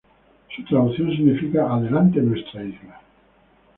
[0.55, 3.01] Su traducción significa "Adelante nuestra isla".